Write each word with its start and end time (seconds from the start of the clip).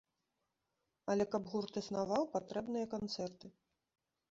Але 1.15 1.27
каб 1.35 1.43
гурт 1.51 1.77
існаваў, 1.83 2.23
патрэбныя 2.33 2.85
канцэрты. 2.97 3.55